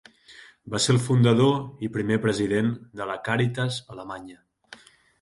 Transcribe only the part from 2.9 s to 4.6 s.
de la Càritas alemanya.